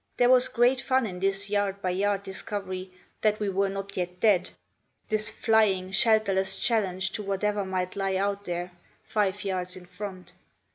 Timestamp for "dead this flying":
4.19-5.91